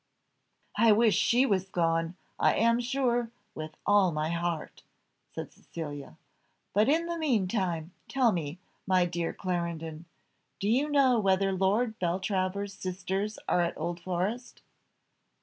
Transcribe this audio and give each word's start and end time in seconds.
"I 0.79 0.91
wish 0.93 1.13
she 1.13 1.45
was 1.45 1.69
gone, 1.69 2.15
I 2.39 2.55
am 2.55 2.79
sure, 2.79 3.29
with 3.53 3.73
all 3.85 4.11
my 4.11 4.31
heart," 4.31 4.81
said 5.35 5.53
Cecilia; 5.53 6.17
"but 6.73 6.89
in 6.89 7.05
the 7.05 7.19
mean 7.19 7.47
time, 7.47 7.91
tell 8.07 8.31
me, 8.31 8.57
my 8.87 9.05
dear 9.05 9.31
Clarendon, 9.31 10.05
do 10.59 10.67
you 10.67 10.89
know 10.89 11.19
whether 11.19 11.51
Lord 11.51 11.99
Beltravers' 11.99 12.73
sisters 12.73 13.37
are 13.47 13.61
at 13.61 13.77
Old 13.79 13.99
Forest?" 13.99 14.63